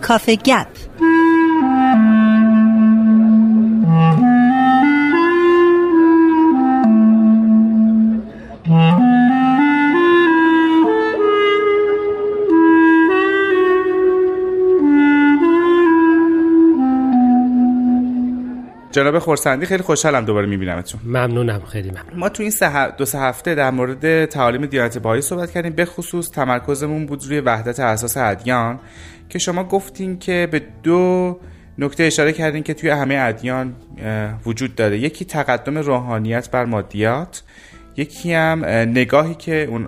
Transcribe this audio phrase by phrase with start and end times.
[0.00, 0.68] Cafe Gap.
[18.90, 21.00] جناب خورسندی خیلی خوشحالم دوباره میبینمتون.
[21.04, 22.16] ممنونم خیلی ممنون.
[22.16, 25.84] ما تو این سه دو سه هفته در مورد تعالیم دیانت بهایی صحبت کردیم به
[25.84, 28.80] خصوص تمرکزمون بود روی وحدت اساس ادیان
[29.28, 31.38] که شما گفتین که به دو
[31.78, 33.74] نکته اشاره کردین که توی همه ادیان
[34.46, 34.98] وجود داره.
[34.98, 37.42] یکی تقدم روحانیت بر مادیات
[37.96, 39.86] یکی هم نگاهی که اون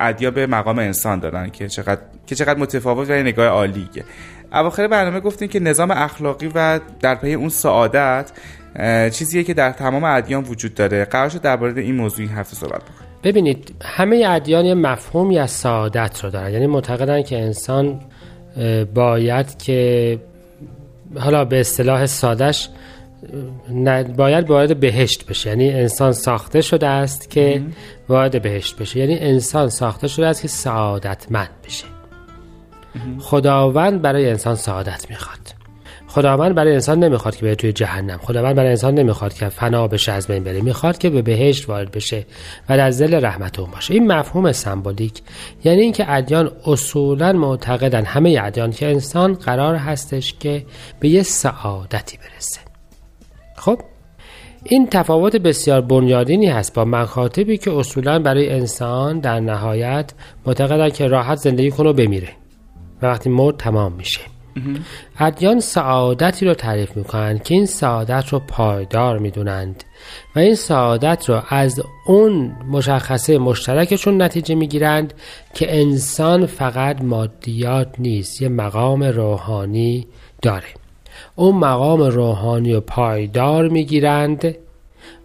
[0.00, 4.04] ادیا به مقام انسان دارن که چقدر که چقدر متفاوت و نگاه عالیه.
[4.52, 8.32] اواخر برنامه گفتیم که نظام اخلاقی و در پی اون سعادت
[9.12, 11.04] چیزیه که در تمام ادیان وجود داره.
[11.04, 13.10] قرار شد درباره این موضوع این هفته صحبت بکنیم.
[13.22, 16.52] ببینید همه ادیان یه مفهومی از سعادت رو دارن.
[16.52, 18.00] یعنی معتقدن که انسان
[18.94, 20.18] باید که
[21.18, 22.68] حالا به اصطلاح سادش
[24.16, 25.50] باید وارد بهشت بشه.
[25.50, 27.62] یعنی انسان ساخته شده است که
[28.08, 28.98] وارد بهشت بشه.
[28.98, 31.84] یعنی انسان ساخته شده است که سعادتمند بشه.
[33.18, 35.38] خداوند برای انسان سعادت می‌خواد.
[36.06, 38.18] خداوند برای انسان نمی‌خواد که بره توی جهنم.
[38.18, 40.60] خداوند برای انسان نمی‌خواد که فنا بشه از بین بره.
[40.60, 42.26] می‌خواد که به بهشت وارد بشه
[42.68, 43.94] و در زل رحمت اون باشه.
[43.94, 45.22] این مفهوم سمبولیک
[45.64, 50.66] یعنی اینکه ادیان اصولا معتقدن همه ادیان که انسان قرار هستش که
[51.00, 52.60] به یه سعادتی برسه.
[53.56, 53.78] خب؟
[54.64, 60.12] این تفاوت بسیار بنیادینی هست با مخاطبی که اصولا برای انسان در نهایت
[60.46, 62.28] معتقدن که راحت زندگی کنه و بمیره.
[63.02, 64.20] و وقتی مرد تمام میشه.
[65.18, 69.84] ادیان سعادتی رو تعریف می‌کنن که این سعادت رو پایدار می‌دونند
[70.36, 75.14] و این سعادت رو از اون مشخصه مشترکشون نتیجه می‌گیرند
[75.54, 80.06] که انسان فقط مادیات نیست یه مقام روحانی
[80.42, 80.68] داره.
[81.36, 84.54] اون مقام روحانی و پایدار می‌گیرند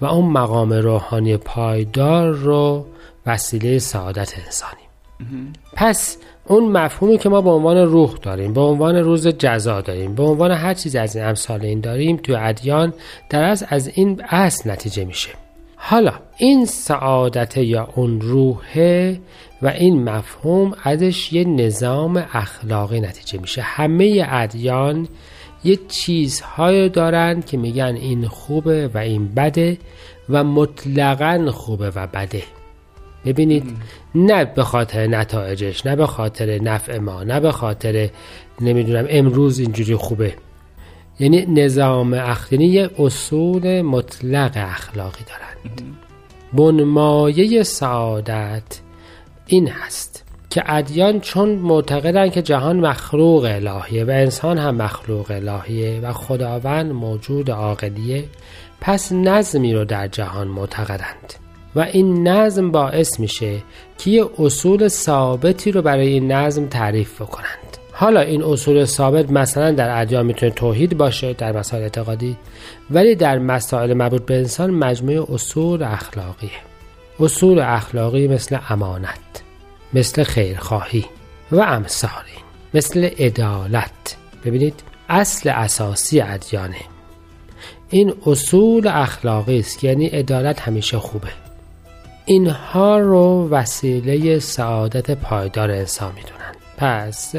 [0.00, 2.86] و اون مقام روحانی پایدار رو
[3.26, 4.89] وسیله سعادت انسانی.
[5.72, 6.16] پس
[6.46, 10.50] اون مفهومی که ما به عنوان روح داریم به عنوان روز جزا داریم به عنوان
[10.50, 12.92] هر چیز از این امثال این داریم تو ادیان
[13.28, 15.30] در از از این اصل نتیجه میشه.
[15.76, 19.20] حالا این سعادت یا اون روحه
[19.62, 23.62] و این مفهوم ازش یه نظام اخلاقی نتیجه میشه.
[23.62, 25.08] همه ادیان
[25.64, 29.78] یه چیزهایی دارن که میگن این خوبه و این بده
[30.28, 32.42] و مطلقا خوبه و بده.
[33.24, 33.76] ببینید
[34.14, 38.10] نه به خاطر نتایجش نه به خاطر نفع ما نه به خاطر
[38.60, 40.34] نمی‌دونم امروز اینجوری خوبه.
[41.20, 45.80] یعنی نظام اخلاقی یعنی یه اصول مطلق اخلاقی دارند.
[46.52, 48.80] بنمایه سعادت
[49.46, 56.00] این هست که ادیان چون معتقدن که جهان مخلوق الهیه و انسان هم مخلوق الهیه
[56.00, 58.24] و خداوند موجود عاقلیه
[58.80, 61.34] پس نظمی رو در جهان معتقدند.
[61.74, 63.62] و این نظم باعث میشه
[63.98, 67.76] که یه اصول ثابتی رو برای این نظم تعریف بکنند.
[67.92, 72.36] حالا این اصول ثابت مثلا در ادیان می‌تونه توحید باشه در مسائل اعتقادی
[72.90, 76.50] ولی در مسائل مربوط به انسان مجموعه اصول اخلاقیه.
[77.20, 79.42] اصول اخلاقی مثل امانت
[79.92, 81.04] مثل خیرخواهی
[81.52, 82.24] و امثال
[82.74, 84.16] مثل عدالت.
[84.44, 84.74] ببینید
[85.08, 86.76] اصل اساسی ادیانه.
[87.90, 91.49] این اصول اخلاقی است یعنی عدالت همیشه خوبه.
[92.24, 96.54] اینها رو وسیله سعادت پایدار انسان می‌دونن.
[96.76, 97.34] پس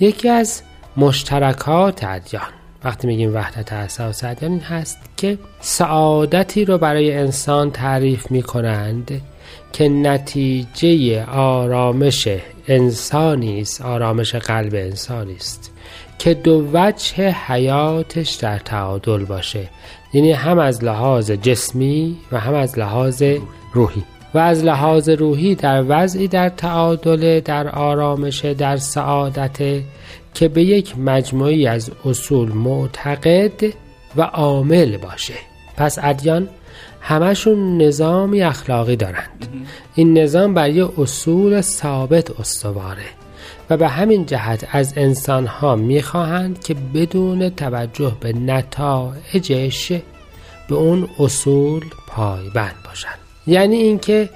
[0.00, 0.62] یکی از
[0.96, 2.42] مشترکات ادیان
[2.84, 9.20] وقتی میگیم وحدت اساس ادیان این هست که سعادتی رو برای انسان تعریف می‌کنند
[9.72, 12.28] که نتیجه آرامش
[12.68, 15.69] انسانی است آرامش قلب انسانی است.
[16.20, 19.68] که دو وجه حیاتش در تعادل باشه.
[20.12, 23.22] یعنی هم از لحاظ جسمی و هم از لحاظ
[23.72, 24.02] روحی.
[24.34, 29.82] و از لحاظ روحی در وضعی در تعادل در آرامش در سعادت
[30.34, 33.64] که به یک مجموعی از اصول معتقد
[34.16, 35.34] و عامل باشه.
[35.76, 36.48] پس ادیان
[37.00, 39.46] همشون نظامی اخلاقی دارند.
[39.94, 43.06] این نظام بر یه اصول ثابت استواره.
[43.70, 49.92] و به همین جهت از انسان ها می‌خواهند که بدون توجه به نتایجش
[50.68, 53.18] به اون اصول پایبند باشند.
[53.46, 54.28] یعنی اینکه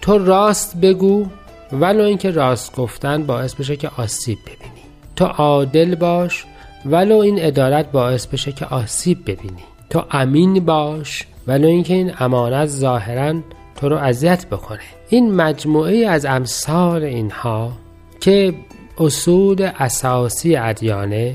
[0.00, 1.26] تو راست بگو
[1.72, 4.82] ولو اینکه راست گفتن باعث بشه که آسیب ببینی.
[5.16, 6.44] تو عادل باش
[6.86, 9.62] ولو این ادارت باعث بشه که آسیب ببینی.
[9.90, 13.34] تو امین باش ولی اینکه این امانت ظاهرا
[13.76, 14.78] تو رو اذیت بکنه.
[15.08, 17.72] این مجموعه از امثال اینها
[18.20, 18.54] که
[18.98, 21.34] اصول اساسی ادیانه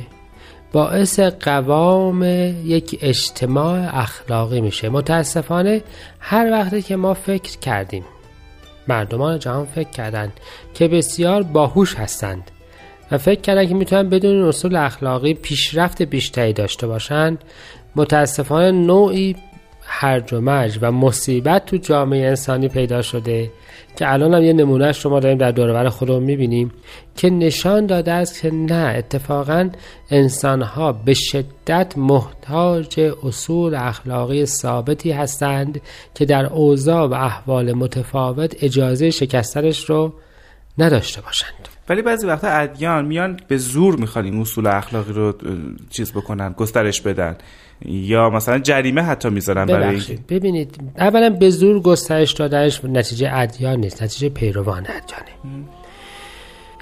[0.71, 2.23] باعث قوام
[2.65, 4.89] یک اجتماع اخلاقی میشه.
[4.89, 5.81] متاسفانه
[6.19, 8.03] هر وقتی که ما فکر کردیم
[8.87, 10.33] مردمان جهان فکر کردند
[10.73, 12.51] که بسیار باهوش هستند
[13.11, 17.43] و فکر کردن که می‌تونن بدون اصول اخلاقی پیشرفت بیشتری داشته باشند
[17.95, 19.35] متاسفانه نوعی
[19.85, 23.51] هرج و مرج و مصیبت تو جامعه انسانی پیدا شده
[23.95, 26.71] که الان هم یه نمونهش رو ما داریم در دورور خودمون می‌بینیم
[27.15, 29.69] که نشان داده است که نه اتفاقا
[30.09, 35.81] انسانها به شدت محتاج اصول اخلاقی ثابتی هستند
[36.15, 40.13] که در اوضاع و احوال متفاوت اجازه شکستنش رو
[40.77, 41.72] نداشته باشند.
[41.89, 45.33] ولی بعضی وقتا ادیان میان به زور می‌خوان این اصول اخلاقی رو
[45.89, 47.35] چیز بکنن گسترش بدن.
[47.85, 54.03] یا مثلا جریمه حتی می‌ذارن برای ببینید اولا به زور گسترش دادنش نتیجه ادیان نیست
[54.03, 55.65] نتیجه پیروان ادیانه.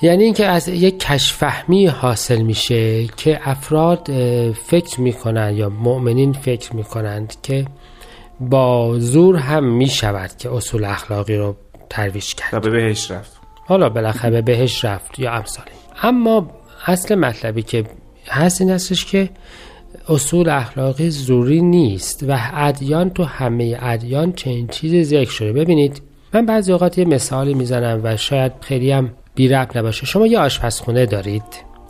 [0.01, 4.07] یعنی اینکه از یک کشفهمی حاصل میشه که افراد
[4.53, 7.65] فکر می‌کنن یا مؤمنین فکر می‌کنند که
[8.39, 11.55] با زور هم می‌شود که اصول اخلاقی رو
[11.89, 12.53] ترویج کرد.
[12.53, 13.40] و به بهش رفت.
[13.71, 15.67] حالا بالاخره به بهش رفت یا امثاله
[16.03, 16.51] اما
[16.85, 17.83] اصل مطلبی که
[18.27, 19.29] هست این هستش که
[20.09, 25.53] اصول اخلاقی زوری نیست و ادیان تو همه ادیان چنین چیزی ذکر شده.
[25.53, 26.01] ببینید
[26.33, 30.05] من بعضی اوقات یه مثالی می‌زنم و شاید خیلی هم بی ربط نباشه.
[30.05, 31.43] شما یه آشپزخونه دارید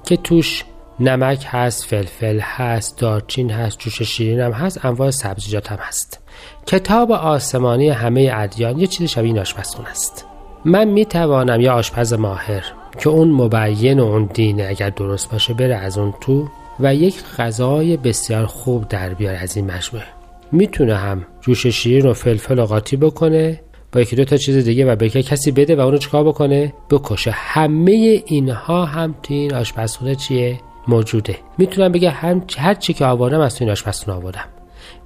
[0.06, 0.64] که توش
[1.00, 6.20] نمک هست فلفل هست دارچین هست جوش شیرین هم هست انواع سبزیجات هم هست.
[6.66, 10.31] کتاب آسمانی همه ادیان یه چیز شبیه این آشپزخونه است.
[10.66, 12.64] من می‌توانم یه آشپز ماهر
[13.00, 16.48] که اون مبین و اون دینه اگر درست باشه بره از اون تو
[16.80, 20.06] و یک غذای بسیار خوب در بیاره از این مجموعه.
[20.52, 23.60] می‌تونه هم جوش شیرین و فلفل و قاطی بکنه
[23.92, 27.32] با یکی دو تا چیز دیگه و به کسی بده و اونو چیکار بکنه؟ بکشه.
[27.32, 31.38] همه اینها هم تو این آشپزخونه چیه؟ موجوده.
[31.58, 34.46] می‌تونم بگه هم هر چی که آوردم از تو این آشپزخونه آوردم.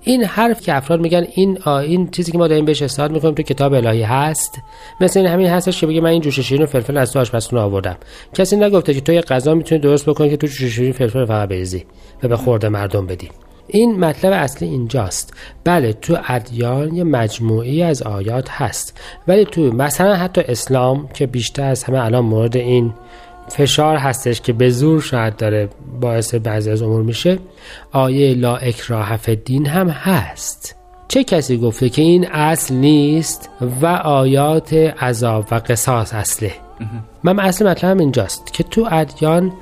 [0.02, 3.44] این حرف که افراد میگن این این چیزی که ما داریم بهش استناد می‌کنیم تو
[3.44, 4.60] کتاب الهی هست.
[5.02, 7.62] مثل این همین هستش که بگه من این جوش شیرین و فلفل از تو آشپزخونه
[7.62, 7.98] آوردم.
[8.34, 11.50] کسی نگفته که تو یه غذا می‌تونی درست بکنی که تو جوش شیرین فلفل فقط
[11.50, 11.86] بریزی
[12.24, 13.30] و به خورده مردم بدی.
[13.68, 15.34] این مطلب اصلی اینجاست.
[15.64, 19.02] بله تو ادیان یه مجموعی از آیات هست.
[19.28, 22.94] ولی تو مثلا حتی اسلام که بیشتر از همه الان مورد این
[23.50, 25.70] فشار هستش که به زور شاید داره
[26.02, 27.40] باعث بعضی از امور میشه.
[27.92, 30.76] آیه لا اکراه دین هم هست.
[31.08, 33.50] چه کسی گفته که این اصل نیست
[33.82, 36.52] و آیات عذاب و قصاص اصله؟
[37.24, 39.54] من اصل مطلبم اینجاست که تو ادیان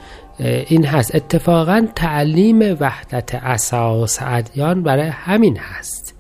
[0.68, 1.16] این هست.
[1.16, 6.16] اتفاقا تعلیم وحدت اساس ادیان برای همین هست.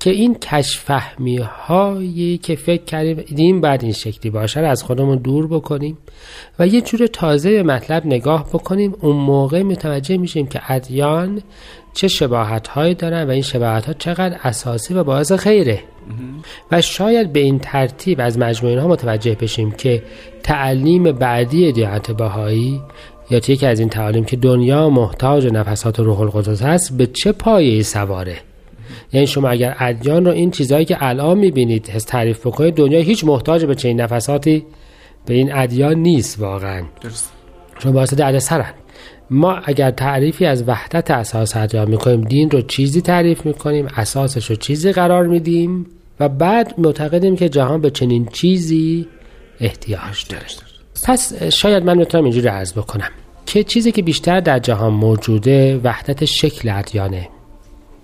[0.00, 5.98] که این کشفهمی هایی که فکر کردیم بعد این شکلی باشه از خودمون دور بکنیم
[6.58, 8.94] و یه جور تازه به مطلب نگاه بکنیم.
[9.00, 11.42] اون موقع متوجه میشیم که ادیان
[11.94, 15.82] چه شباهت هایی دارن و این شباهت ها چقدر اساسی و باعث خیره.
[16.72, 20.02] و شاید به این ترتیب از مجموعه ها متوجه بشیم که
[20.42, 22.80] تعلیم بعدی دیانت باهایی
[23.30, 27.82] یا یکی از این تعالیم که دنیا محتاج نفسات روح القدس هست به چه پایه
[27.82, 28.47] سواره؟
[29.12, 33.24] یعنی شما اگر ادیان رو این چیزهایی که الان می‌بینید حس تعریف بکنید دنیا هیچ
[33.24, 34.64] محتاج به چنین نفساتی
[35.26, 36.82] به این ادیان نیست واقعا.
[37.00, 37.32] درست.
[37.78, 38.72] شما باعث درد سرن.
[39.30, 44.56] ما اگر تعریفی از وحدت اساس ادیان می‌کنیم دین رو چیزی تعریف می‌کنیم اساسش رو
[44.56, 45.86] چیزی قرار میدیم
[46.20, 49.06] و بعد معتقدیم که جهان به چنین چیزی
[49.60, 50.44] احتیاج داره.
[51.04, 53.10] پس شاید من می‌تونم اینجوری عرض بکنم
[53.46, 57.28] که چیزی که بیشتر در جهان موجوده وحدت شکل ادیانه.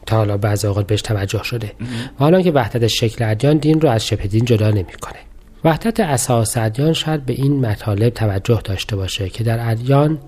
[0.07, 1.73] تا حالا بعض اوقات بهش توجه شده.
[2.21, 5.19] و حالا که وحدت شکل ادیان دین رو از شبه دین جدا نمی‌کنه.
[5.65, 10.19] وحدت اساس ادیان شاید به این مطالب توجه داشته باشه که در ادیان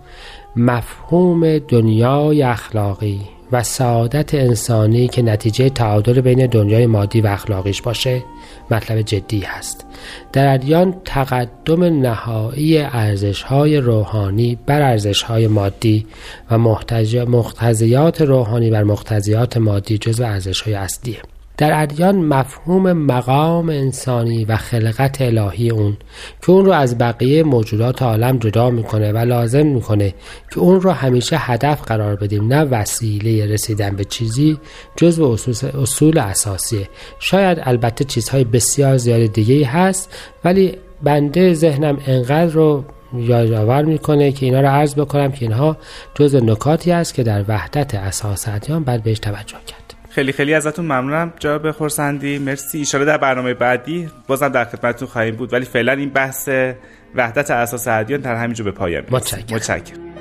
[0.57, 3.21] مفهوم دنیای اخلاقی
[3.53, 8.23] و سعادت انسانی که نتیجه تعادل بین دنیای مادی و اخلاقیش باشه
[8.71, 9.87] مطلب جدی هست.
[10.33, 16.07] در ادیان تقدم نهایی ارزش های روحانی بر ارزش های مادی
[16.51, 21.19] و مقتضیات روحانی بر مقتضیات مادی جزو ارزش های اصلیه.
[21.57, 25.97] در ادیان مفهوم مقام انسانی و خلقت الهی اون
[26.43, 30.15] که اون رو از بقیه موجودات عالم جدا می‌کنه و لازم می‌کنه
[30.51, 34.59] که اون رو همیشه هدف قرار بدیم نه وسیله رسیدن به چیزی
[34.97, 35.37] جزو
[35.81, 36.89] اصول, اساسیه.
[37.19, 42.85] شاید البته چیزهای بسیار زیاد دیگه هست ولی بنده ذهنم انقدر رو
[43.15, 45.77] یادآور می‌کنه که اینا رو عرض بکنم که اینها
[46.15, 49.86] جز نکاتی است که در وحدت اساس ادیان باید بهش توجه کرد.
[50.17, 51.33] خیلی خیلی ازتون ممنونم.
[51.39, 52.39] جواب خورسندی.
[52.39, 52.79] مرسی.
[52.79, 54.09] ایشالا در برنامه بعدی.
[54.27, 55.53] بازم در خدمتتون خواهیم بود.
[55.53, 56.49] ولی فعلا این بحث
[57.15, 59.57] وحدت اساس ادیان در همینجا به پایان متشکرم.
[59.57, 60.16] متشکرم.